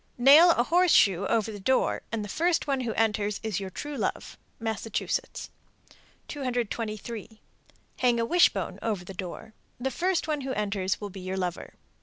Nail 0.17 0.49
a 0.53 0.63
horseshoe 0.63 1.27
over 1.27 1.51
the 1.51 1.59
door, 1.59 2.01
and 2.11 2.25
the 2.25 2.27
first 2.27 2.65
one 2.65 2.79
who 2.81 2.93
enters 2.95 3.39
is 3.43 3.59
your 3.59 3.69
true 3.69 3.95
love. 3.95 4.35
Massachusetts. 4.59 5.51
223. 6.27 7.39
Hang 7.99 8.19
a 8.19 8.25
wishbone 8.25 8.79
over 8.81 9.05
the 9.05 9.13
door. 9.13 9.53
The 9.79 9.91
first 9.91 10.27
one 10.27 10.41
who 10.41 10.53
enters 10.53 10.99
will 10.99 11.11
be 11.11 11.19
your 11.19 11.37
lover. 11.37 11.75